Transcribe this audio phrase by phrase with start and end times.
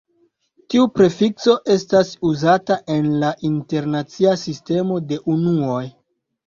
[0.73, 5.83] Tiu prefikso estas uzata en la internacia sistemo de unuoj.